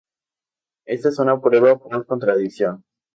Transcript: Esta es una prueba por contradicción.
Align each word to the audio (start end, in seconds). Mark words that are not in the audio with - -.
Esta 0.87 1.09
es 1.09 1.19
una 1.19 1.39
prueba 1.39 1.77
por 1.77 2.07
contradicción. 2.07 2.83